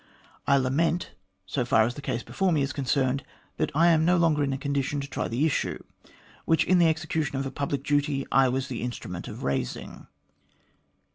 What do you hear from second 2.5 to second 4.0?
me is concerned, that I